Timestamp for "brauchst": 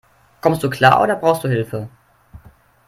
1.15-1.43